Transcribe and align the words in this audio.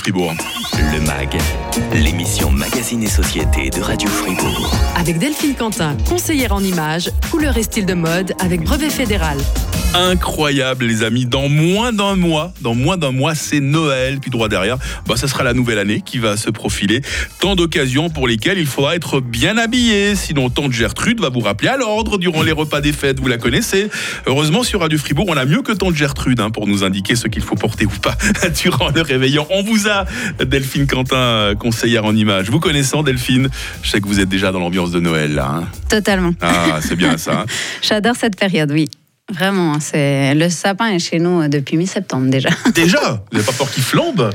Fribourg. 0.00 0.36
Le 0.92 1.00
MAG, 1.00 1.38
l'émission 1.94 2.50
Magazine 2.50 3.02
et 3.02 3.08
Société 3.08 3.70
de 3.70 3.80
Radio 3.80 4.08
Fribourg. 4.08 4.74
Avec 4.96 5.18
Delphine 5.18 5.54
Quentin, 5.54 5.96
conseillère 6.08 6.52
en 6.52 6.62
images, 6.62 7.10
couleur 7.30 7.56
et 7.56 7.62
style 7.62 7.86
de 7.86 7.94
mode 7.94 8.34
avec 8.38 8.62
brevet 8.62 8.90
fédéral. 8.90 9.38
Incroyable 9.94 10.86
les 10.86 11.04
amis, 11.04 11.24
dans 11.24 11.48
moins 11.48 11.92
d'un 11.92 12.16
mois, 12.16 12.52
dans 12.60 12.74
moins 12.74 12.96
d'un 12.96 13.12
mois 13.12 13.36
c'est 13.36 13.60
Noël, 13.60 14.18
puis 14.20 14.28
droit 14.28 14.48
derrière, 14.48 14.76
bah, 15.06 15.16
ça 15.16 15.28
sera 15.28 15.44
la 15.44 15.54
nouvelle 15.54 15.78
année 15.78 16.00
qui 16.00 16.18
va 16.18 16.36
se 16.36 16.50
profiler. 16.50 17.00
Tant 17.38 17.54
d'occasions 17.54 18.10
pour 18.10 18.26
lesquelles 18.26 18.58
il 18.58 18.66
faudra 18.66 18.96
être 18.96 19.20
bien 19.20 19.56
habillé, 19.56 20.16
sinon 20.16 20.50
tante 20.50 20.72
Gertrude 20.72 21.20
va 21.20 21.28
vous 21.28 21.40
rappeler 21.40 21.68
à 21.68 21.76
l'ordre 21.76 22.18
durant 22.18 22.42
les 22.42 22.50
repas 22.50 22.80
des 22.80 22.92
fêtes, 22.92 23.20
vous 23.20 23.28
la 23.28 23.38
connaissez. 23.38 23.88
Heureusement 24.26 24.64
sur 24.64 24.80
Radio 24.80 24.98
Fribourg, 24.98 25.26
on 25.28 25.36
a 25.36 25.44
mieux 25.44 25.62
que 25.62 25.70
tante 25.70 25.94
Gertrude 25.94 26.40
hein, 26.40 26.50
pour 26.50 26.66
nous 26.66 26.82
indiquer 26.82 27.14
ce 27.14 27.28
qu'il 27.28 27.42
faut 27.42 27.54
porter 27.54 27.86
ou 27.86 28.00
pas 28.02 28.16
durant 28.62 28.88
le 28.88 29.00
réveillon. 29.00 29.46
On 29.50 29.62
vous 29.62 29.86
a, 29.86 30.06
Delphine 30.44 30.73
Quentin, 30.86 31.54
conseillère 31.58 32.04
en 32.04 32.14
images. 32.14 32.50
Vous 32.50 32.60
connaissant 32.60 33.02
Delphine, 33.02 33.48
je 33.82 33.90
sais 33.90 34.00
que 34.00 34.06
vous 34.06 34.20
êtes 34.20 34.28
déjà 34.28 34.52
dans 34.52 34.58
l'ambiance 34.60 34.90
de 34.90 35.00
Noël 35.00 35.34
là. 35.34 35.46
hein. 35.62 35.68
Totalement. 35.88 36.32
Ah, 36.40 36.78
c'est 36.80 36.96
bien 36.96 37.16
ça. 37.16 37.40
hein. 37.40 37.46
J'adore 37.82 38.16
cette 38.16 38.36
période, 38.38 38.70
oui. 38.72 38.88
Vraiment, 39.32 39.80
c'est 39.80 40.34
le 40.34 40.50
sapin 40.50 40.88
est 40.88 40.98
chez 40.98 41.18
nous 41.18 41.40
euh, 41.40 41.48
depuis 41.48 41.78
mi-septembre 41.78 42.28
déjà. 42.28 42.50
Déjà, 42.74 43.24
vous 43.32 43.38
n'avez 43.38 43.46
pas 43.46 43.52
peur 43.52 43.70
qu'il 43.70 43.82
flambe 43.82 44.30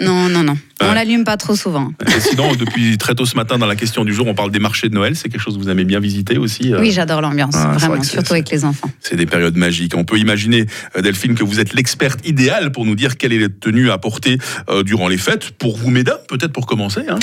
Non, 0.00 0.28
non, 0.28 0.42
non. 0.42 0.56
On 0.80 0.86
Ouais. 0.88 0.94
l'allume 0.96 1.22
pas 1.22 1.36
trop 1.36 1.54
souvent. 1.54 1.92
Et 2.04 2.20
Sinon, 2.20 2.52
depuis 2.58 2.98
très 2.98 3.14
tôt 3.14 3.24
ce 3.26 3.36
matin, 3.36 3.58
dans 3.58 3.66
la 3.66 3.76
question 3.76 4.04
du 4.04 4.12
jour, 4.12 4.26
on 4.26 4.34
parle 4.34 4.50
des 4.50 4.58
marchés 4.58 4.88
de 4.88 4.94
Noël. 4.94 5.14
C'est 5.14 5.28
quelque 5.28 5.40
chose 5.40 5.56
que 5.56 5.62
vous 5.62 5.70
aimez 5.70 5.84
bien 5.84 6.00
visiter 6.00 6.36
aussi 6.36 6.74
euh, 6.74 6.80
Oui, 6.80 6.90
j'adore 6.90 7.20
l'ambiance, 7.20 7.54
Ah, 7.56 7.74
vraiment, 7.78 8.02
surtout 8.02 8.32
avec 8.32 8.50
les 8.50 8.64
enfants. 8.64 8.90
C'est 9.00 9.14
des 9.14 9.24
périodes 9.26 9.56
magiques. 9.56 9.94
On 9.96 10.02
peut 10.04 10.18
imaginer, 10.18 10.66
euh, 10.96 11.00
Delphine, 11.00 11.36
que 11.36 11.44
vous 11.44 11.60
êtes 11.60 11.72
l'experte 11.74 12.26
idéale 12.26 12.72
pour 12.72 12.84
nous 12.86 12.96
dire 12.96 13.16
quelle 13.16 13.32
est 13.32 13.38
la 13.38 13.48
tenue 13.48 13.90
à 13.92 13.98
porter 13.98 14.38
durant 14.84 15.06
les 15.06 15.16
fêtes. 15.16 15.52
Pour 15.52 15.76
vous, 15.76 15.90
mesdames, 15.90 16.18
peut-être 16.28 16.52
pour 16.52 16.66
commencer. 16.66 17.02
hein. 17.08 17.20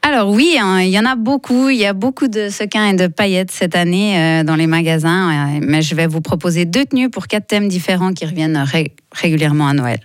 Alors 0.00 0.30
oui, 0.30 0.56
hein, 0.58 0.80
il 0.80 0.88
y 0.90 0.98
en 0.98 1.04
a 1.04 1.16
beaucoup. 1.16 1.68
Il 1.68 1.76
y 1.76 1.84
a 1.84 1.92
beaucoup 1.92 2.28
de 2.28 2.48
sequins 2.48 2.86
et 2.86 2.94
de 2.96 3.08
paillettes 3.08 3.50
cette 3.50 3.74
année 3.76 4.16
euh, 4.18 4.42
dans 4.44 4.54
les 4.56 4.66
magasins. 4.66 5.56
euh, 5.56 5.60
mais 5.62 5.82
je 5.82 5.94
vais 5.94 6.06
vous 6.06 6.20
proposer 6.22 6.45
deux 6.64 6.84
tenues 6.84 7.10
pour 7.10 7.26
quatre 7.26 7.46
thèmes 7.46 7.68
différents 7.68 8.12
qui 8.12 8.24
reviennent 8.26 8.56
ré- 8.58 8.92
régulièrement 9.12 9.68
à 9.68 9.72
Noël. 9.74 10.00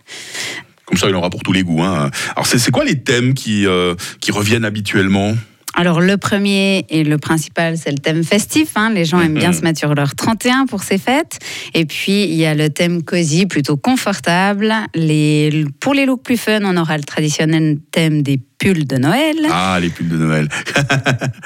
Comme 0.86 0.98
ça, 0.98 1.08
il 1.08 1.16
en 1.16 1.20
aura 1.20 1.30
pour 1.30 1.42
tous 1.44 1.54
les 1.54 1.64
goûts. 1.64 1.82
hein. 1.84 2.10
Alors, 2.36 2.46
c'est 2.48 2.58
c'est 2.58 2.72
quoi 2.72 2.84
les 2.84 3.00
thèmes 3.02 3.34
qui, 3.34 3.66
euh, 3.66 3.96
qui 4.20 4.32
reviennent 4.32 4.66
habituellement? 4.66 5.34
Alors 5.74 6.02
le 6.02 6.18
premier 6.18 6.86
et 6.90 7.06
le 7.06 7.18
principal, 7.18 7.78
c'est 7.78 7.92
le 7.92 7.98
thème 7.98 8.26
festif. 8.26 8.72
hein. 8.76 8.92
Les 8.94 9.06
gens 9.06 9.22
aiment 9.22 9.36
bien 9.40 9.52
Mhm. 9.52 9.56
se 9.56 9.62
mettre 9.62 9.80
sur 9.80 9.96
leur 9.96 10.16
31 10.16 10.66
pour 10.66 10.84
ces 10.84 10.98
fêtes. 10.98 11.40
Et 11.74 11.86
puis 11.86 12.24
il 12.26 12.34
y 12.34 12.46
a 12.46 12.54
le 12.54 12.70
thème 12.70 13.04
cosy, 13.04 13.46
plutôt 13.46 13.78
confortable. 13.78 14.74
Les, 14.96 15.64
pour 15.80 15.94
les 15.94 16.06
looks 16.06 16.24
plus 16.24 16.36
fun, 16.36 16.60
on 16.66 16.76
aura 16.76 16.98
le 16.98 17.06
traditionnel 17.06 17.78
thème 17.94 18.22
des 18.22 18.38
pulls 18.60 18.86
de 18.86 18.98
Noël. 18.98 19.38
Ah, 19.50 19.78
les 19.82 19.88
pulls 19.90 20.10
de 20.10 20.18
Noël. 20.18 20.50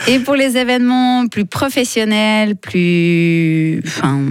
Et 0.08 0.18
pour 0.18 0.34
les 0.36 0.58
événements 0.58 1.28
plus 1.28 1.46
professionnels, 1.46 2.56
plus, 2.56 3.80
enfin, 3.86 4.22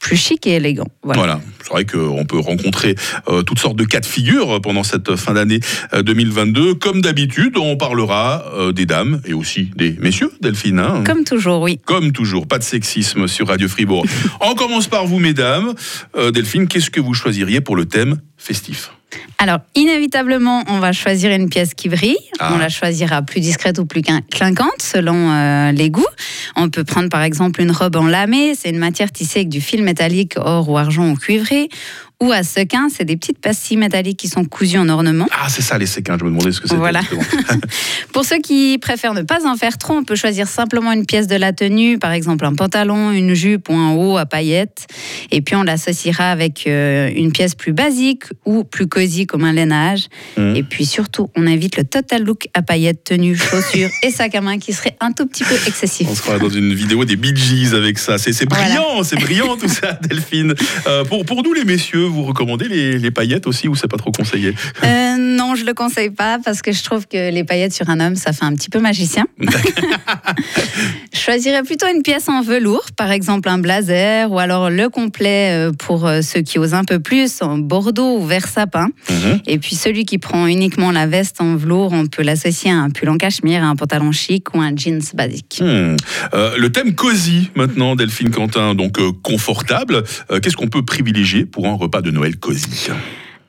plus 0.00 0.16
chic 0.16 0.46
et 0.46 0.52
élégant. 0.56 0.86
Voilà. 1.02 1.18
Voilà, 1.20 1.40
c'est 1.62 1.70
vrai 1.70 1.84
qu'on 1.84 2.24
peut 2.24 2.38
rencontrer 2.38 2.94
euh, 3.28 3.42
toutes 3.42 3.58
sortes 3.58 3.76
de 3.76 3.84
cas 3.84 4.00
de 4.00 4.06
figure 4.06 4.60
pendant 4.60 4.82
cette 4.84 5.16
fin 5.16 5.34
d'année 5.34 5.60
euh, 5.92 6.02
2022. 6.02 6.74
Comme 6.74 7.00
d'habitude, 7.00 7.56
on 7.58 7.76
parlera 7.76 8.44
euh, 8.54 8.72
des 8.72 8.86
dames 8.86 9.20
et 9.24 9.32
aussi 9.34 9.70
des 9.76 9.96
messieurs, 10.00 10.30
Delphine. 10.40 10.78
hein. 10.78 11.04
Comme 11.04 11.24
toujours, 11.24 11.62
oui. 11.62 11.78
Comme 11.84 12.12
toujours, 12.12 12.46
pas 12.46 12.58
de 12.58 12.64
sexisme 12.64 13.26
sur 13.26 13.48
Radio 13.48 13.68
Fribourg. 13.68 14.06
On 14.40 14.54
commence 14.54 14.86
par 14.86 15.06
vous, 15.06 15.18
mesdames. 15.18 15.74
Euh, 16.16 16.30
Delphine, 16.30 16.68
qu'est-ce 16.68 16.90
que 16.90 17.00
vous 17.00 17.14
choisiriez 17.14 17.60
pour 17.60 17.76
le 17.76 17.84
thème 17.84 18.18
festif? 18.36 18.92
Alors, 19.38 19.60
inévitablement, 19.74 20.64
on 20.68 20.80
va 20.80 20.92
choisir 20.92 21.30
une 21.30 21.48
pièce 21.48 21.74
qui 21.74 21.88
brille. 21.88 22.18
Ah. 22.40 22.52
On 22.54 22.58
la 22.58 22.68
choisira 22.68 23.22
plus 23.22 23.40
discrète 23.40 23.78
ou 23.78 23.86
plus 23.86 24.02
clinquante 24.02 24.82
selon 24.82 25.30
euh, 25.30 25.72
les 25.72 25.90
goûts. 25.90 26.04
On 26.56 26.68
peut 26.68 26.84
prendre 26.84 27.08
par 27.08 27.22
exemple 27.22 27.60
une 27.62 27.70
robe 27.70 27.96
en 27.96 28.06
lamé. 28.06 28.54
C'est 28.54 28.70
une 28.70 28.78
matière 28.78 29.12
tissée 29.12 29.40
avec 29.40 29.48
du 29.48 29.60
fil 29.60 29.82
métallique, 29.82 30.34
or 30.36 30.68
ou 30.68 30.76
argent 30.76 31.10
ou 31.10 31.14
cuivré. 31.14 31.68
Ou 32.20 32.32
à 32.32 32.42
sequin, 32.42 32.88
c'est 32.88 33.04
des 33.04 33.16
petites 33.16 33.38
pastilles 33.38 33.76
métalliques 33.76 34.18
qui 34.18 34.26
sont 34.26 34.44
cousues 34.44 34.78
en 34.78 34.88
ornement. 34.88 35.26
Ah, 35.30 35.46
c'est 35.48 35.62
ça 35.62 35.78
les 35.78 35.86
séquins, 35.86 36.16
je 36.18 36.24
me 36.24 36.30
demandais 36.30 36.50
ce 36.50 36.60
que 36.60 36.66
c'était. 36.66 36.76
Voilà. 36.78 37.00
Pour 38.12 38.24
ceux 38.24 38.38
qui 38.38 38.76
préfèrent 38.78 39.14
ne 39.14 39.22
pas 39.22 39.46
en 39.46 39.56
faire 39.56 39.78
trop, 39.78 39.94
on 39.94 40.02
peut 40.02 40.16
choisir 40.16 40.48
simplement 40.48 40.90
une 40.90 41.06
pièce 41.06 41.28
de 41.28 41.36
la 41.36 41.52
tenue, 41.52 41.96
par 41.98 42.10
exemple 42.10 42.44
un 42.44 42.54
pantalon, 42.54 43.12
une 43.12 43.34
jupe 43.34 43.68
ou 43.68 43.74
un 43.74 43.92
haut 43.94 44.16
à 44.16 44.26
paillettes. 44.26 44.86
Et 45.30 45.42
puis 45.42 45.54
on 45.54 45.62
l'associera 45.62 46.32
avec 46.32 46.66
euh, 46.66 47.08
une 47.14 47.30
pièce 47.30 47.54
plus 47.54 47.72
basique 47.72 48.24
ou 48.44 48.64
plus 48.64 48.88
cosy 48.88 49.26
comme 49.26 49.44
un 49.44 49.52
lainage. 49.52 50.08
Mhm. 50.36 50.56
Et 50.56 50.62
puis 50.64 50.86
surtout, 50.86 51.30
on 51.36 51.46
invite 51.46 51.76
le 51.76 51.84
total 51.84 52.24
look 52.24 52.48
à 52.52 52.62
paillettes, 52.62 53.04
tenue, 53.04 53.36
chaussures 53.36 53.90
et 54.02 54.10
sac 54.10 54.34
à 54.34 54.40
main 54.40 54.58
qui 54.58 54.72
serait 54.72 54.96
un 55.00 55.12
tout 55.12 55.26
petit 55.26 55.44
peu 55.44 55.54
excessif. 55.68 56.08
On 56.10 56.14
sera 56.16 56.38
dans 56.40 56.48
une 56.50 56.74
vidéo 56.74 57.04
des 57.04 57.14
Bee 57.14 57.32
Gees 57.36 57.74
avec 57.76 57.96
ça. 58.00 58.18
C'est 58.18 58.32
Voilà. 58.48 58.64
brillant, 58.64 59.04
c'est 59.04 59.16
brillant 59.20 59.56
tout 59.56 59.68
ça, 59.68 59.92
Delphine. 60.02 60.54
Euh, 60.88 61.04
pour, 61.04 61.24
pour 61.24 61.44
nous, 61.44 61.52
les 61.52 61.64
messieurs, 61.64 62.06
vous 62.08 62.24
recommandez 62.24 62.68
les, 62.68 62.98
les 62.98 63.10
paillettes 63.10 63.46
aussi 63.46 63.68
ou 63.68 63.74
c'est 63.74 63.88
pas 63.88 63.96
trop 63.96 64.12
conseillé 64.12 64.54
Euh, 64.84 65.16
non, 65.18 65.54
je 65.54 65.64
le 65.64 65.74
conseille 65.74 66.10
pas 66.10 66.38
parce 66.44 66.62
que 66.62 66.72
je 66.72 66.82
trouve 66.82 67.06
que 67.06 67.30
les 67.30 67.44
paillettes 67.44 67.72
sur 67.72 67.88
un 67.90 68.00
homme, 68.00 68.16
ça 68.16 68.32
fait 68.32 68.44
un 68.44 68.54
petit 68.54 68.70
peu 68.70 68.80
magicien. 68.80 69.26
Je 71.12 71.20
choisirais 71.20 71.62
plutôt 71.62 71.86
une 71.92 72.02
pièce 72.02 72.28
en 72.28 72.42
velours, 72.42 72.86
par 72.96 73.10
exemple 73.10 73.48
un 73.48 73.58
blazer, 73.58 74.30
ou 74.30 74.38
alors 74.38 74.70
le 74.70 74.88
complet 74.88 75.50
euh, 75.52 75.72
pour 75.72 76.06
euh, 76.06 76.22
ceux 76.22 76.40
qui 76.40 76.58
osent 76.58 76.74
un 76.74 76.84
peu 76.84 77.00
plus, 77.00 77.42
en 77.42 77.58
bordeaux 77.58 78.18
ou 78.18 78.26
vert 78.26 78.46
sapin. 78.46 78.88
Mhm. 79.10 79.40
Et 79.46 79.58
puis 79.58 79.74
celui 79.74 80.04
qui 80.04 80.18
prend 80.18 80.46
uniquement 80.46 80.92
la 80.92 81.06
veste 81.06 81.40
en 81.40 81.56
velours, 81.56 81.92
on 81.92 82.06
peut 82.06 82.22
l'associer 82.22 82.70
à 82.70 82.76
un 82.76 82.90
pull 82.90 83.08
en 83.08 83.16
cachemire, 83.16 83.62
à 83.64 83.66
un 83.66 83.76
pantalon 83.76 84.12
chic 84.12 84.54
ou 84.54 84.60
un 84.60 84.74
jeans 84.76 85.02
basique. 85.14 85.60
Hmm. 85.60 85.96
Euh, 86.34 86.56
le 86.56 86.70
thème 86.70 86.94
cosy 86.94 87.50
maintenant, 87.54 87.96
Delphine 87.96 88.30
Quentin, 88.30 88.74
donc 88.74 88.98
euh, 88.98 89.10
confortable. 89.22 90.04
Qu'est-ce 90.42 90.56
qu'on 90.56 90.68
peut 90.68 90.84
privilégier 90.84 91.44
pour 91.44 91.66
un 91.66 91.74
repas 91.74 91.97
de 92.02 92.10
Noël 92.10 92.38
cosy 92.38 92.90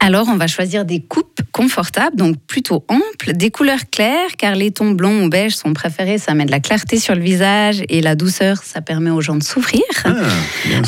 Alors 0.02 0.28
on 0.30 0.38
va 0.38 0.48
choisir 0.48 0.86
des 0.86 1.02
coupes 1.02 1.42
confortables, 1.52 2.16
donc 2.16 2.38
plutôt 2.48 2.86
amples, 2.88 3.34
des 3.34 3.52
couleurs 3.52 3.90
claires, 3.92 4.30
car 4.38 4.56
les 4.56 4.72
tons 4.72 4.92
blonds 4.92 5.26
ou 5.26 5.30
beiges 5.30 5.56
sont 5.58 5.74
préférés, 5.74 6.18
ça 6.18 6.34
met 6.34 6.46
de 6.46 6.52
la 6.52 6.62
clarté 6.62 7.00
sur 7.00 7.16
le 7.16 7.22
visage 7.22 7.84
et 7.90 8.02
la 8.02 8.16
douceur, 8.16 8.64
ça 8.64 8.82
permet 8.82 9.10
aux 9.10 9.20
gens 9.20 9.36
de 9.36 9.44
s'ouvrir. 9.44 9.82
Ah. 10.06 10.14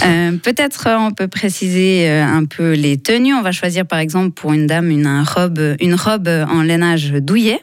Euh, 0.06 0.32
Peut-être 0.42 0.88
euh, 0.88 0.98
on 0.98 1.12
peut 1.12 1.28
préciser 1.28 2.10
euh, 2.10 2.24
un 2.24 2.46
peu 2.46 2.74
les 2.74 2.98
tenues. 2.98 3.34
On 3.34 3.42
va 3.42 3.52
choisir 3.52 3.86
par 3.86 4.00
exemple 4.00 4.32
pour 4.32 4.54
une 4.54 4.66
dame 4.66 4.90
une, 4.90 5.06
un 5.06 5.24
robe, 5.24 5.60
une 5.80 5.96
robe 5.96 6.28
en 6.28 6.62
lainage 6.62 7.12
douillet. 7.12 7.60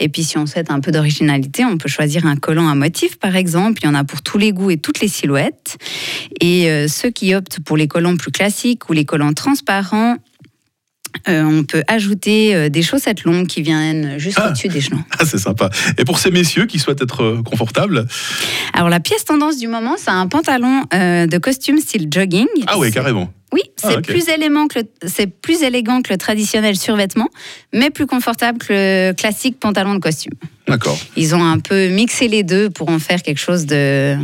Et 0.00 0.08
puis 0.08 0.24
si 0.24 0.36
on 0.36 0.46
souhaite 0.46 0.70
un 0.70 0.80
peu 0.80 0.90
d'originalité, 0.90 1.64
on 1.64 1.78
peut 1.78 1.88
choisir 1.88 2.26
un 2.26 2.36
collant 2.36 2.68
à 2.68 2.74
motif 2.74 3.18
par 3.18 3.36
exemple. 3.36 3.80
Il 3.82 3.86
y 3.86 3.88
en 3.88 3.94
a 3.94 4.04
pour 4.04 4.22
tous 4.22 4.38
les 4.38 4.52
goûts 4.52 4.70
et 4.70 4.78
toutes 4.78 5.00
les 5.00 5.08
silhouettes. 5.08 5.78
Et 6.40 6.70
euh, 6.70 6.88
ceux 6.88 7.10
qui 7.10 7.34
optent 7.34 7.60
pour 7.60 7.76
les 7.76 7.88
collants 7.88 8.16
plus 8.16 8.32
classiques 8.32 8.88
ou 8.88 8.92
les 8.92 9.04
collants 9.04 9.32
transparents, 9.32 10.16
euh, 11.28 11.42
on 11.42 11.64
peut 11.64 11.82
ajouter 11.88 12.54
euh, 12.54 12.68
des 12.68 12.82
chaussettes 12.82 13.24
longues 13.24 13.46
qui 13.46 13.62
viennent 13.62 14.18
juste 14.18 14.38
Ah. 14.40 14.48
au-dessus 14.48 14.68
des 14.68 14.80
genoux. 14.80 15.02
Ah, 15.18 15.24
c'est 15.24 15.38
sympa. 15.38 15.70
Et 15.98 16.04
pour 16.04 16.18
ces 16.18 16.30
messieurs 16.30 16.66
qui 16.66 16.78
souhaitent 16.78 17.02
être 17.02 17.22
euh, 17.22 17.42
confortables? 17.42 18.06
Alors 18.72 18.88
la 18.88 19.00
pièce 19.00 19.24
tendance 19.24 19.58
du 19.58 19.68
moment, 19.68 19.96
c'est 19.98 20.10
un 20.10 20.26
pantalon 20.26 20.82
de 20.92 21.38
costume 21.38 21.78
style 21.78 22.08
jogging. 22.10 22.46
Ah 22.66 22.76
C'est- 22.82 22.90
carrément. 22.92 23.32
Oui, 23.50 23.62
Ah, 23.82 23.88
c'est 23.92 24.02
plus 24.02 24.20
c'est 25.06 25.26
plus 25.26 25.62
élégant 25.62 26.02
que 26.02 26.12
le 26.12 26.18
traditionnel 26.18 26.76
survêtement, 26.76 27.28
mais 27.72 27.88
plus 27.88 28.06
confortable 28.06 28.58
que 28.58 28.66
le 29.08 29.12
classique 29.14 29.58
pantalon 29.58 29.94
de 29.94 30.00
costume. 30.00 30.34
D'accord. 30.66 30.98
Ils 31.16 31.34
ont 31.34 31.42
un 31.42 31.58
peu 31.58 31.88
mixé 31.88 32.28
les 32.28 32.42
deux 32.42 32.68
pour 32.68 32.90
en 32.90 32.98
faire 32.98 33.22
quelque 33.22 33.40
chose 33.40 33.64
de 33.64 34.16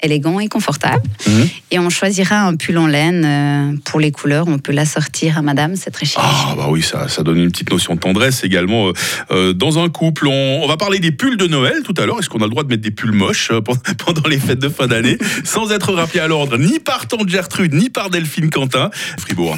élégant 0.00 0.40
et 0.40 0.48
confortable. 0.48 1.02
Mhm. 1.26 1.48
Et 1.70 1.78
on 1.78 1.90
choisira 1.90 2.42
un 2.42 2.56
pull 2.56 2.78
en 2.78 2.86
laine 2.86 3.24
euh, 3.24 3.76
pour 3.84 4.00
les 4.00 4.12
couleurs. 4.12 4.46
On 4.48 4.58
peut 4.58 4.72
l'assortir 4.72 5.38
à 5.38 5.42
madame, 5.42 5.76
c'est 5.76 5.90
très 5.90 6.06
chic. 6.06 6.18
Ah 6.20 6.54
bah 6.56 6.66
oui, 6.70 6.82
ça, 6.82 7.08
ça 7.08 7.22
donne 7.22 7.38
une 7.38 7.50
petite 7.50 7.70
notion 7.70 7.94
de 7.94 8.00
tendresse 8.00 8.44
également 8.44 8.88
euh, 8.88 8.92
euh, 9.30 9.52
dans 9.52 9.78
un 9.78 9.88
couple. 9.88 10.28
On, 10.28 10.60
on 10.62 10.68
va 10.68 10.76
parler 10.76 10.98
des 10.98 11.12
pulls 11.12 11.36
de 11.36 11.46
Noël 11.46 11.82
tout 11.84 11.94
à 11.98 12.06
l'heure. 12.06 12.18
Est-ce 12.18 12.28
qu'on 12.28 12.38
a 12.38 12.44
le 12.44 12.50
droit 12.50 12.62
de 12.62 12.68
mettre 12.68 12.82
des 12.82 12.90
pulls 12.90 13.12
moches 13.12 13.50
euh, 13.50 13.60
pendant, 13.60 13.80
pendant 14.04 14.28
les 14.28 14.38
fêtes 14.38 14.60
de 14.60 14.68
fin 14.68 14.86
d'année 14.86 15.18
sans 15.44 15.70
être 15.72 15.92
rappelé 15.92 16.20
à 16.20 16.28
l'ordre 16.28 16.56
ni 16.58 16.78
par 16.78 17.06
Tante 17.06 17.28
Gertrude 17.28 17.74
ni 17.74 17.90
par 17.90 18.10
Delphine 18.10 18.50
Quentin? 18.50 18.90
Fribourg. 19.18 19.56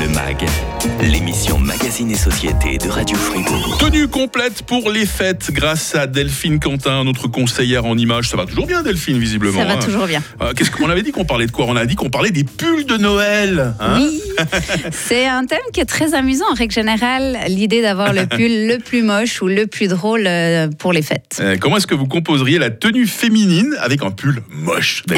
Le 0.00 0.08
MAG, 0.08 0.46
l'émission 1.02 1.58
Magazine 1.58 2.10
et 2.10 2.16
Société 2.16 2.78
de 2.78 2.88
Radio 2.88 3.16
Fribourg. 3.16 3.78
Tenue 3.78 4.08
complète 4.08 4.62
pour 4.62 4.90
les 4.90 5.06
fêtes 5.06 5.50
grâce 5.52 5.94
à 5.94 6.06
Delphine 6.06 6.60
Quentin, 6.60 7.04
notre 7.04 7.28
conseillère 7.28 7.84
en 7.84 7.96
images. 7.96 8.28
Ça 8.28 8.36
va 8.36 8.46
toujours 8.46 8.66
bien 8.66 8.82
Delphine 8.82 9.18
visiblement. 9.18 9.58
Ça 9.58 9.64
va 9.64 9.71
va 9.76 9.82
toujours 9.82 10.06
bien. 10.06 10.22
Euh, 10.40 10.52
Qu'est-ce 10.54 10.70
qu'on 10.70 10.88
avait 10.90 11.02
dit 11.02 11.12
qu'on 11.12 11.24
parlait 11.24 11.46
de 11.46 11.50
quoi? 11.52 11.66
On 11.68 11.76
a 11.76 11.86
dit 11.86 11.94
qu'on 11.94 12.10
parlait 12.10 12.30
des 12.30 12.44
pulls 12.44 12.84
de 12.86 12.96
Noël. 12.96 13.74
hein? 13.80 13.98
Oui, 13.98 14.20
c'est 14.92 15.26
un 15.26 15.44
thème 15.46 15.58
qui 15.72 15.80
est 15.80 15.84
très 15.84 16.14
amusant 16.14 16.46
en 16.50 16.54
règle 16.54 16.72
générale, 16.74 17.38
l'idée 17.48 17.82
d'avoir 17.82 18.12
le 18.12 18.26
pull 18.26 18.66
le 18.66 18.78
plus 18.78 19.02
moche 19.02 19.42
ou 19.42 19.48
le 19.48 19.66
plus 19.66 19.88
drôle 19.88 20.24
euh, 20.26 20.68
pour 20.78 20.92
les 20.92 21.02
fêtes. 21.02 21.38
Euh, 21.40 21.56
comment 21.60 21.76
est-ce 21.76 21.86
que 21.86 21.94
vous 21.94 22.06
composeriez 22.06 22.58
la 22.58 22.70
tenue 22.70 23.06
féminine 23.06 23.74
avec 23.80 24.02
un 24.02 24.10
pull 24.10 24.42
moche, 24.50 25.02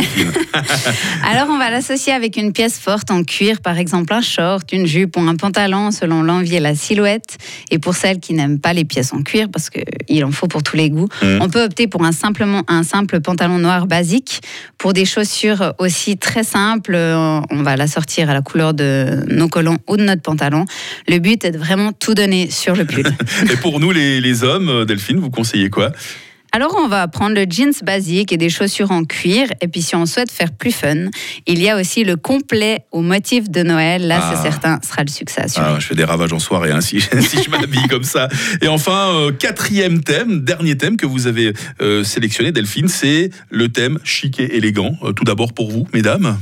Alors 1.30 1.48
on 1.50 1.58
va 1.58 1.70
l'associer 1.70 2.12
avec 2.12 2.36
une 2.36 2.52
pièce 2.52 2.78
forte 2.78 3.10
en 3.10 3.22
cuir, 3.24 3.60
par 3.60 3.78
exemple 3.78 4.12
un 4.12 4.20
short, 4.20 4.70
une 4.72 4.86
jupe 4.86 5.16
ou 5.16 5.20
un 5.20 5.36
pantalon 5.36 5.90
selon 5.90 6.22
l'envie 6.22 6.56
et 6.56 6.60
la 6.60 6.74
silhouette. 6.74 7.36
Et 7.70 7.78
pour 7.78 7.94
celles 7.94 8.20
qui 8.20 8.34
n'aiment 8.34 8.58
pas 8.60 8.72
les 8.72 8.84
pièces 8.84 9.12
en 9.12 9.22
cuir, 9.22 9.48
parce 9.52 9.70
qu'il 9.70 10.24
en 10.24 10.30
faut 10.32 10.46
pour 10.48 10.62
tous 10.62 10.76
les 10.76 10.90
goûts, 10.90 11.08
Mhm. 11.22 11.38
on 11.42 11.48
peut 11.48 11.62
opter 11.62 11.86
pour 11.86 12.04
un, 12.04 12.12
simplement, 12.12 12.62
un 12.68 12.82
simple 12.82 13.20
pantalon 13.20 13.58
noir 13.58 13.86
basique. 13.86 14.40
Pour 14.78 14.92
des 14.92 15.04
chaussures 15.04 15.74
aussi 15.78 16.16
très 16.16 16.44
simples, 16.44 16.94
euh, 16.94 17.40
on 17.50 17.62
va 17.62 17.76
la 17.76 17.86
sortir 17.86 18.30
à 18.30 18.34
la 18.34 18.42
couleur 18.42 18.74
de 18.74 19.24
nos 19.28 19.48
collants 19.48 19.78
ou 19.88 19.96
de 19.96 20.02
notre 20.02 20.22
pantalon. 20.22 20.64
Le 21.08 21.18
but 21.18 21.44
est 21.44 21.52
de 21.52 21.58
vraiment 21.58 21.92
tout 21.92 22.14
donner 22.14 22.50
sur 22.50 22.76
le 22.76 22.84
pull. 22.84 23.06
Et 23.50 23.56
pour 23.56 23.80
nous, 23.80 23.90
les, 23.92 24.44
hommes, 24.44 24.68
euh, 24.68 24.84
Delphine, 24.84 25.18
vous 25.18 25.30
conseillez 25.30 25.70
quoi? 25.70 25.92
Alors 26.56 26.76
on 26.78 26.86
va 26.86 27.08
prendre 27.08 27.34
le 27.34 27.46
jeans 27.50 27.72
basique 27.82 28.32
et 28.32 28.36
des 28.36 28.48
chaussures 28.48 28.92
en 28.92 29.02
cuir. 29.02 29.48
Et 29.60 29.66
puis 29.66 29.82
si 29.82 29.96
on 29.96 30.06
souhaite 30.06 30.30
faire 30.30 30.52
plus 30.52 30.70
fun, 30.70 31.08
il 31.48 31.60
y 31.60 31.68
a 31.68 31.76
aussi 31.76 32.04
le 32.04 32.14
complet 32.14 32.84
au 32.92 33.00
motif 33.00 33.50
de 33.50 33.64
Noël. 33.64 34.06
Là, 34.06 34.20
Ah. 34.22 34.34
c'est 34.36 34.42
certain, 34.48 34.78
sera 34.80 35.02
le 35.02 35.10
succès 35.10 35.40
assuré. 35.40 35.66
Ah, 35.68 35.80
Je 35.80 35.86
fais 35.88 35.96
des 35.96 36.04
ravages 36.04 36.32
en 36.32 36.38
soirée 36.38 36.70
hein, 36.70 36.80
si, 36.80 37.00
si 37.20 37.42
je 37.42 37.50
m'habille 37.50 37.88
comme 37.88 38.04
ça. 38.04 38.28
Et 38.62 38.68
enfin, 38.68 39.08
euh, 39.14 39.32
quatrième 39.32 40.04
thème, 40.04 40.44
dernier 40.44 40.76
thème 40.76 40.96
que 40.96 41.06
vous 41.06 41.26
avez 41.26 41.52
euh, 41.82 42.04
sélectionné, 42.04 42.52
Delphine, 42.52 42.86
c'est 42.86 43.30
le 43.50 43.68
thème 43.70 43.98
chic 44.04 44.38
et 44.38 44.54
élégant. 44.56 44.92
Euh, 45.02 45.10
tout 45.12 45.24
d'abord 45.24 45.54
pour 45.54 45.72
vous, 45.72 45.88
mesdames. 45.92 46.38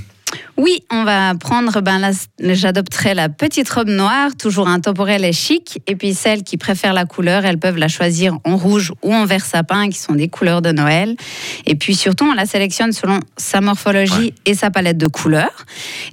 Oui, 0.56 0.84
on 0.90 1.04
va 1.04 1.34
prendre, 1.34 1.80
ben 1.80 2.10
j'adopterai 2.38 3.14
la 3.14 3.28
petite 3.28 3.68
robe 3.68 3.88
noire, 3.88 4.30
toujours 4.38 4.68
intemporelle 4.68 5.24
et 5.24 5.32
chic. 5.32 5.80
Et 5.86 5.96
puis 5.96 6.14
celles 6.14 6.42
qui 6.42 6.56
préfèrent 6.56 6.92
la 6.92 7.04
couleur, 7.04 7.44
elles 7.44 7.58
peuvent 7.58 7.78
la 7.78 7.88
choisir 7.88 8.38
en 8.44 8.56
rouge 8.56 8.92
ou 9.02 9.12
en 9.12 9.24
vert 9.24 9.44
sapin, 9.44 9.88
qui 9.88 9.98
sont 9.98 10.14
des 10.14 10.28
couleurs 10.28 10.62
de 10.62 10.72
Noël. 10.72 11.16
Et 11.66 11.74
puis 11.74 11.94
surtout, 11.94 12.24
on 12.24 12.34
la 12.34 12.46
sélectionne 12.46 12.92
selon 12.92 13.20
sa 13.36 13.60
morphologie 13.60 14.34
et 14.46 14.54
sa 14.54 14.70
palette 14.70 14.98
de 14.98 15.06
couleurs. 15.06 15.66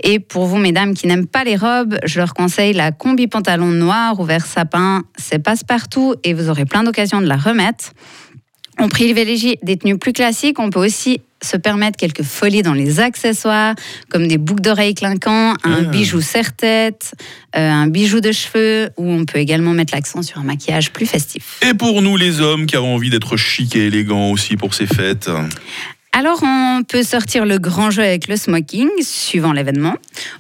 Et 0.04 0.20
pour 0.20 0.46
vous, 0.46 0.58
mesdames 0.58 0.94
qui 0.94 1.08
n'aiment 1.08 1.28
pas 1.28 1.44
les 1.44 1.56
robes, 1.56 1.98
je 2.06 2.20
leur 2.20 2.34
conseille 2.34 2.74
la 2.74 2.92
combi 2.92 3.28
pantalon 3.28 3.68
noir 3.68 4.20
ou 4.20 4.24
vert 4.24 4.46
sapin. 4.46 5.04
C'est 5.18 5.40
passe-partout 5.40 6.16
et 6.24 6.34
vous 6.34 6.50
aurez 6.50 6.66
plein 6.66 6.84
d'occasions 6.84 7.22
de 7.22 7.28
la 7.28 7.38
remettre. 7.38 7.92
On 8.80 8.88
privilégie 8.88 9.58
des 9.62 9.78
tenues 9.78 9.98
plus 9.98 10.14
classiques. 10.14 10.58
On 10.60 10.70
peut 10.70 10.80
aussi 10.80 11.22
se 11.44 11.58
permettre 11.58 11.98
quelques 11.98 12.24
folies 12.24 12.62
dans 12.62 12.74
les 12.74 13.00
accessoires, 13.00 13.76
comme 14.10 14.28
des 14.28 14.38
boucles 14.38 14.62
d'oreilles 14.62 14.96
clinquants, 14.96 15.54
un 15.64 15.86
Ah. 15.86 15.90
bijou 15.90 16.22
serre-tête, 16.22 17.14
euh, 17.56 17.72
un 17.72 17.88
bijou 17.88 18.20
de 18.20 18.32
cheveux, 18.32 18.90
ou 18.98 19.10
on 19.10 19.26
peut 19.26 19.40
également 19.40 19.72
mettre 19.72 19.94
l'accent 19.94 20.22
sur 20.22 20.40
un 20.40 20.44
maquillage 20.44 20.92
plus 20.92 21.06
festif. 21.06 21.60
Et 21.68 21.74
pour 21.74 22.02
nous, 22.02 22.18
les 22.18 22.42
hommes 22.42 22.66
qui 22.66 22.76
avons 22.76 22.96
envie 22.96 23.10
d'être 23.10 23.38
chic 23.38 23.76
et 23.76 23.88
élégants 23.88 24.32
aussi 24.32 24.58
pour 24.58 24.74
ces 24.74 24.86
fêtes. 24.88 25.30
Alors, 26.12 26.40
on 26.44 26.82
peut 26.88 27.04
sortir 27.04 27.46
le 27.46 27.60
grand 27.60 27.92
jeu 27.92 28.02
avec 28.02 28.28
le 28.28 28.36
smoking, 28.36 28.90
suivant 29.02 29.54
l'événement, 29.54 29.96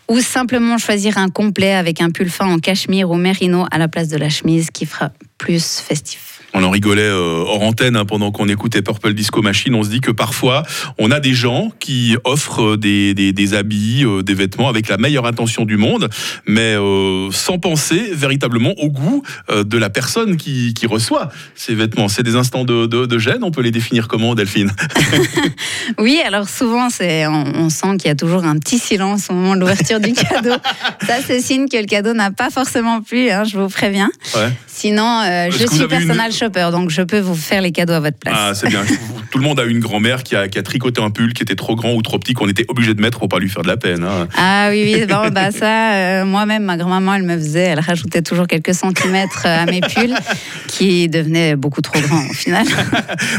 ou 0.07 0.19
simplement 0.19 0.77
choisir 0.79 1.17
un 1.19 1.29
complet 1.29 1.73
avec 1.73 2.01
un 2.01 2.09
pull 2.09 2.29
fin 2.29 2.47
en 2.47 2.57
cachemire 2.57 3.11
ou 3.11 3.15
mérino 3.15 3.65
à 3.71 3.77
la 3.77 3.87
place 3.87 4.07
de 4.07 4.17
la 4.17 4.29
chemise 4.29 4.71
qui 4.71 4.85
fera 4.87 5.11
plus 5.37 5.79
festif. 5.79 6.38
On 6.53 6.63
en 6.63 6.69
rigolait 6.71 7.01
euh, 7.03 7.43
hors 7.45 7.61
antenne 7.61 7.95
hein, 7.95 8.05
pendant 8.05 8.31
qu'on 8.31 8.47
écoutait 8.49 8.81
Purple 8.81 9.13
Disco 9.13 9.41
Machine. 9.41 9.75
On 9.75 9.83
se 9.83 9.89
dit 9.89 10.01
que 10.01 10.11
parfois, 10.11 10.63
on 10.97 11.11
a 11.11 11.19
des 11.19 11.33
gens 11.33 11.71
qui 11.79 12.15
offrent 12.23 12.75
des, 12.75 13.13
des- 13.13 13.33
des 13.33 13.53
habits, 13.53 14.03
euh, 14.03 14.23
des 14.23 14.33
vêtements 14.33 14.67
avec 14.67 14.87
la 14.89 14.97
meilleure 14.97 15.25
intention 15.27 15.65
du 15.65 15.77
monde, 15.77 16.09
mais 16.47 16.75
euh, 16.75 17.29
sans 17.31 17.59
penser 17.59 18.09
véritablement 18.13 18.73
au 18.77 18.89
goût 18.89 19.23
euh, 19.51 19.63
de 19.63 19.77
la 19.77 19.89
personne 19.89 20.37
qui, 20.37 20.73
qui 20.73 20.87
reçoit 20.87 21.29
ces 21.55 21.75
vêtements. 21.75 22.07
C'est 22.07 22.23
des 22.23 22.35
instants 22.35 22.65
de, 22.65 22.85
de, 22.87 23.05
de 23.05 23.19
gêne. 23.19 23.43
On 23.43 23.51
peut 23.51 23.61
les 23.61 23.71
définir 23.71 24.07
comment, 24.07 24.33
Delphine? 24.35 24.71
Oui, 25.97 26.19
alors 26.25 26.47
souvent, 26.47 26.89
c'est, 26.89 27.25
on, 27.27 27.43
on 27.55 27.69
sent 27.69 27.97
qu'il 27.97 28.07
y 28.07 28.11
a 28.11 28.15
toujours 28.15 28.43
un 28.43 28.57
petit 28.57 28.79
silence 28.79 29.27
au 29.29 29.33
moment 29.33 29.55
de 29.55 29.59
l'ouverture 29.61 29.99
du 29.99 30.13
cadeau. 30.13 30.53
Ça, 31.05 31.15
c'est 31.25 31.41
signe 31.41 31.67
que 31.67 31.77
le 31.77 31.85
cadeau 31.85 32.13
n'a 32.13 32.31
pas 32.31 32.49
forcément 32.49 33.01
plu, 33.01 33.29
hein, 33.31 33.43
je 33.43 33.57
vous 33.57 33.69
préviens. 33.69 34.09
Ouais. 34.35 34.49
Sinon, 34.79 35.21
euh, 35.25 35.49
je 35.51 35.57
suis 35.67 35.81
avez 35.81 35.81
une- 35.83 35.87
personal 35.89 36.31
shopper, 36.31 36.69
donc 36.71 36.89
je 36.89 37.01
peux 37.01 37.19
vous 37.19 37.35
faire 37.35 37.61
les 37.61 37.73
cadeaux 37.73 37.91
à 37.91 37.99
votre 37.99 38.17
place. 38.17 38.33
Ah, 38.37 38.51
c'est 38.55 38.69
bien. 38.69 38.81
Tout 39.31 39.37
le 39.37 39.43
monde 39.43 39.59
a 39.59 39.65
une 39.65 39.79
grand-mère 39.79 40.23
qui 40.23 40.37
a, 40.37 40.47
qui 40.47 40.57
a 40.57 40.63
tricoté 40.63 41.01
un 41.01 41.09
pull 41.11 41.33
qui 41.33 41.43
était 41.43 41.55
trop 41.55 41.75
grand 41.75 41.93
ou 41.93 42.01
trop 42.01 42.17
petit 42.17 42.33
qu'on 42.33 42.47
était 42.47 42.63
obligé 42.69 42.93
de 42.93 43.01
mettre 43.01 43.19
pour 43.19 43.27
pas 43.27 43.39
lui 43.39 43.49
faire 43.49 43.61
de 43.63 43.67
la 43.67 43.75
peine. 43.75 44.05
hein. 44.05 44.27
Ah 44.37 44.69
oui, 44.71 44.89
oui, 44.95 45.05
bon, 45.05 45.29
bah 45.33 45.51
ça, 45.59 45.93
euh, 45.95 46.25
moi-même, 46.25 46.63
ma 46.63 46.77
grand-maman, 46.77 47.15
elle 47.15 47.23
me 47.23 47.35
faisait, 47.37 47.59
elle 47.59 47.81
rajoutait 47.81 48.21
toujours 48.21 48.47
quelques 48.47 48.73
centimètres 48.73 49.43
euh, 49.45 49.63
à 49.63 49.65
mes 49.65 49.81
pulls 49.81 50.15
qui 50.67 51.09
devenaient 51.09 51.57
beaucoup 51.57 51.81
trop 51.81 51.99
grands 51.99 52.25
au 52.29 52.33
final. 52.33 52.65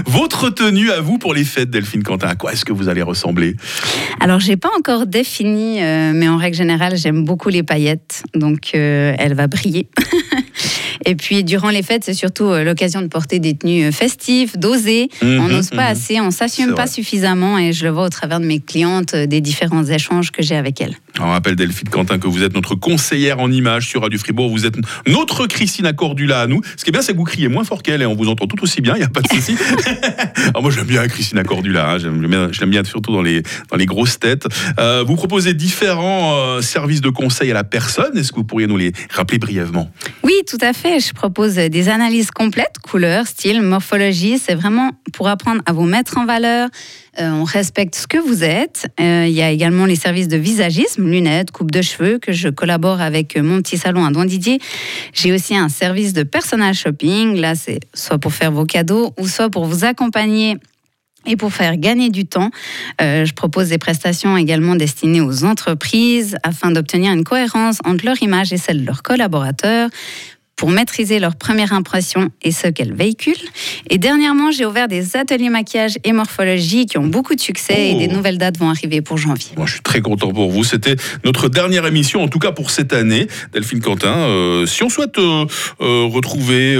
Votre 0.07 0.51
tenue 0.51 0.91
à 0.91 1.01
vous 1.01 1.17
pour 1.17 1.33
les 1.33 1.45
fêtes, 1.45 1.71
Delphine 1.71 2.03
Quentin, 2.03 2.29
à 2.29 2.35
quoi 2.35 2.53
est-ce 2.53 2.67
que 2.67 2.73
vous 2.75 2.91
allez 2.91 3.03
ressembler? 3.03 3.57
Alors, 4.21 4.41
j'ai 4.41 4.57
pas 4.59 4.71
encore 4.79 5.07
défini, 5.07 5.83
euh, 5.83 6.13
mais 6.15 6.29
en 6.29 6.37
règle 6.37 6.57
générale, 6.59 6.99
j'aime 6.99 7.25
beaucoup 7.25 7.49
les 7.49 7.63
paillettes, 7.63 8.25
donc 8.35 8.75
elle 8.75 9.33
va 9.35 9.47
briller. 9.47 9.89
Et 11.07 11.15
puis, 11.15 11.45
durant 11.45 11.71
les 11.71 11.83
fêtes, 11.83 12.05
c'est 12.05 12.15
surtout 12.15 12.45
euh, 12.45 12.65
l'occasion 12.65 13.01
de 13.03 13.07
porter 13.07 13.39
des 13.39 13.55
tenues 13.57 13.85
euh, 13.87 13.93
festives, 13.93 14.59
d'oser. 14.59 15.09
on 15.23 15.27
Mhm, 15.27 15.49
n'ose 15.51 15.71
pas 15.71 15.87
mhm. 15.87 15.93
assez, 15.93 16.21
on 16.21 16.31
s'assume 16.31 16.69
pas 16.75 16.85
vrai. 16.85 16.87
suffisamment, 16.89 17.59
et 17.59 17.73
je 17.73 17.85
le 17.85 17.91
vois 17.91 18.05
au 18.05 18.09
travers 18.11 18.41
de 18.41 18.45
mes 18.47 18.61
clientes, 18.61 19.15
euh, 19.15 19.27
des 19.27 19.41
différents 19.41 19.85
échanges 19.85 20.31
que 20.31 20.43
j'ai 20.43 20.57
avec 20.57 20.81
elles. 20.81 20.95
On 21.19 21.29
rappelle 21.31 21.57
Delphine 21.57 21.89
Quentin 21.89 22.19
que 22.19 22.29
vous 22.29 22.43
êtes 22.43 22.55
notre 22.55 22.75
conseillère 22.75 23.41
en 23.41 23.51
images 23.51 23.87
sur 23.89 24.03
Radio 24.03 24.19
Fribourg. 24.19 24.51
Vous 24.51 24.67
êtes 24.67 24.77
notre 25.07 25.47
Christina 25.47 25.93
Cordula 25.93 26.41
à 26.43 26.47
nous. 26.47 26.61
Ce 26.77 26.85
qui 26.85 26.91
est 26.91 26.93
bien, 26.93 27.03
c'est 27.03 27.13
que 27.13 27.19
vous 27.19 27.25
criez 27.25 27.49
moins 27.49 27.65
fort 27.65 27.83
qu'elle 27.83 28.03
et 28.03 28.07
on 28.07 28.15
vous 28.15 28.29
entend 28.29 28.47
tout 28.47 28.63
aussi 28.63 28.81
bien. 28.81 28.95
Il 28.95 28.99
n'y 28.99 29.05
a 29.05 29.09
pas 29.09 29.21
de 29.23 29.29
souci. 29.29 29.57
Moi, 30.61 30.71
j'aime 30.71 30.87
bien 30.87 31.07
Christina 31.09 31.43
Cordula. 31.43 31.91
hein. 31.93 31.99
J'aime 31.99 32.27
bien, 32.27 32.49
je 32.53 32.61
l'aime 32.61 32.71
bien 32.71 32.85
surtout 32.85 33.13
dans 33.13 33.23
les, 33.23 33.43
dans 33.71 33.77
les 33.77 33.87
grosses 33.87 34.19
têtes. 34.19 34.47
Euh, 34.79 35.03
vous 35.07 35.17
proposez 35.17 35.55
différents 35.55 36.35
euh, 36.37 36.61
services 36.63 37.01
de 37.01 37.11
conseil 37.11 37.51
à 37.51 37.55
la 37.55 37.65
personne. 37.65 38.17
Est-ce 38.17 38.31
que 38.33 38.37
vous 38.37 38.45
pourriez 38.45 38.67
nous 38.67 38.77
les 38.77 38.93
rappeler 39.11 39.39
brièvement? 39.39 39.91
Oui, 40.23 40.35
tout 40.51 40.59
à 40.63 40.73
fait. 40.73 40.99
Je 40.99 41.13
propose 41.13 41.55
des 41.55 41.89
analyses 41.89 42.33
complètes, 42.33 42.81
couleurs, 42.83 43.29
style, 43.29 43.63
morphologie. 43.63 44.37
C'est 44.37 44.57
vraiment 44.57 44.91
pour 45.13 45.29
apprendre 45.29 45.63
à 45.65 45.73
vous 45.73 45.85
mettre 45.85 46.19
en 46.19 46.27
valeur. 46.27 46.69
Euh, 47.21 47.31
on 47.31 47.45
respecte 47.45 47.95
ce 47.95 48.09
que 48.09 48.19
vous 48.19 48.43
êtes. 48.43 48.89
Euh, 48.99 49.27
il 49.29 49.33
y 49.33 49.43
a 49.43 49.51
également 49.51 49.87
les 49.87 49.95
services 49.95 50.27
de 50.27 50.37
visagisme, 50.37 51.09
lunettes, 51.09 51.53
coupe 51.53 51.71
de 51.71 51.83
cheveux, 51.83 52.19
que 52.19 52.33
je 52.33 52.49
collabore 52.49 53.01
avec 53.01 53.37
mon 53.37 53.63
petit 53.63 53.79
salon 53.79 54.05
à 54.05 54.11
Don 54.11 54.25
Didier. 54.25 54.59
J'ai 55.13 55.33
aussi 55.33 55.57
un 55.57 55.69
service 55.69 56.15
de 56.15 56.25
personal 56.25 56.75
shopping. 56.75 57.37
Là, 57.37 57.55
c'est 57.55 57.79
soit 57.95 58.19
pour 58.19 58.33
faire 58.33 58.51
vos 58.51 58.65
cadeaux 58.65 59.15
ou 59.21 59.29
soit 59.29 59.51
pour 59.51 59.67
vous 59.67 59.85
accompagner 59.85 60.57
et 61.27 61.37
pour 61.37 61.53
faire 61.53 61.77
gagner 61.77 62.09
du 62.09 62.25
temps, 62.25 62.51
euh, 63.03 63.25
je 63.25 63.35
propose 63.35 63.69
des 63.69 63.79
prestations 63.79 64.37
également 64.37 64.75
destinées 64.75 65.21
aux 65.21 65.45
entreprises 65.45 66.37
afin 66.43 66.71
d'obtenir 66.71 67.13
une 67.13 67.25
cohérence 67.25 67.79
entre 67.85 68.07
leur 68.07 68.21
image 68.23 68.53
et 68.53 68.57
celle 68.57 68.81
de 68.81 68.87
leurs 68.87 69.03
collaborateurs 69.03 69.91
pour 70.61 70.69
maîtriser 70.69 71.21
leur 71.21 71.37
première 71.37 71.73
impression 71.73 72.29
et 72.43 72.53
ce 72.53 72.67
qu'elles 72.67 72.93
véhiculent. 72.93 73.49
Et 73.89 73.97
dernièrement, 73.97 74.51
j'ai 74.51 74.67
ouvert 74.67 74.89
des 74.89 75.17
ateliers 75.17 75.49
maquillage 75.49 75.95
et 76.05 76.13
morphologie 76.13 76.85
qui 76.85 76.99
ont 76.99 77.07
beaucoup 77.07 77.35
de 77.35 77.41
succès 77.41 77.75
Oh. 77.79 77.99
et 77.99 78.07
des 78.07 78.13
nouvelles 78.13 78.37
dates 78.37 78.59
vont 78.59 78.69
arriver 78.69 79.01
pour 79.01 79.17
janvier. 79.17 79.53
Moi, 79.57 79.65
je 79.65 79.73
suis 79.73 79.81
très 79.81 80.03
content 80.03 80.31
pour 80.33 80.51
vous. 80.51 80.63
C'était 80.63 80.97
notre 81.25 81.49
dernière 81.49 81.87
émission, 81.87 82.23
en 82.23 82.29
tout 82.29 82.39
cas 82.39 82.53
pour 82.53 82.71
cette 82.71 82.93
année. 82.93 83.27
Delphine 83.55 83.81
Quentin, 83.81 84.15
euh, 84.15 84.67
si 84.67 84.83
on 84.83 84.91
souhaite 84.91 85.17
euh, 85.17 85.47
euh, 85.81 86.05
retrouver, 86.13 86.75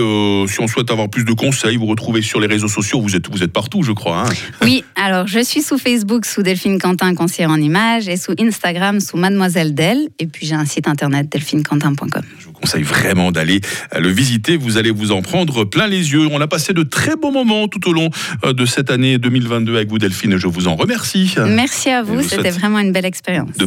si 0.47 0.61
on 0.61 0.67
souhaite 0.69 0.91
avoir 0.91 1.09
plus 1.09 1.25
de 1.25 1.33
conseils, 1.33 1.79
vous 1.79 1.87
retrouver 1.87 2.21
sur 2.21 2.39
les 2.39 2.49
réseaux 2.49 2.69
sociaux. 2.69 3.01
Vous 3.01 3.17
êtes, 3.17 3.31
vous 3.31 3.43
êtes 3.43 3.53
partout, 3.53 3.83
je 3.83 3.93
crois. 3.93 4.25
hein. 4.29 4.33
Oui, 4.63 4.85
alors 4.95 5.27
je 5.27 5.41
suis 5.43 5.63
sous 5.63 5.79
Facebook 5.79 6.27
sous 6.27 6.43
Delphine 6.43 6.79
Quentin, 6.79 7.15
conseillère 7.15 7.51
en 7.51 7.57
images, 7.57 8.09
et 8.09 8.19
sous 8.19 8.35
Instagram 8.39 9.01
sous 9.01 9.17
Mademoiselle 9.17 9.75
Del. 9.75 10.09
Et 10.19 10.27
puis 10.27 10.47
j'ai 10.47 10.55
un 10.55 10.67
site 10.67 10.87
internet 10.87 11.31
delphinequentin.com. 11.33 12.23
Conseille 12.61 12.83
vraiment 12.83 13.33
d'aller 13.33 13.61
euh, 13.95 14.01
le 14.01 14.09
visiter. 14.09 14.57
Vous 14.57 14.77
allez 14.77 14.91
vous 14.91 15.13
en 15.13 15.23
prendre 15.23 15.65
plein 15.65 15.87
les 15.87 16.13
yeux. 16.13 16.29
On 16.31 16.41
a 16.41 16.47
passé 16.47 16.73
de 16.73 16.83
très 16.83 17.17
beaux 17.17 17.31
moments 17.31 17.69
tout 17.69 17.89
au 17.89 17.93
long 17.93 18.11
euh, 18.45 18.53
de 18.53 18.67
cette 18.67 18.91
année 18.91 19.19
2022 19.19 19.77
avec 19.77 19.89
vous, 19.89 19.99
Delphine. 19.99 20.33
et 20.33 20.39
Je 20.39 20.47
vous 20.47 20.69
en 20.69 20.77
remercie. 20.77 21.35
Merci 21.47 21.91
à 21.91 22.03
vous, 22.03 22.23
c'était 22.23 22.51
vraiment 22.51 22.79
une 22.79 22.93
belle 22.93 23.07
expérience. 23.07 23.49
De 23.49 23.55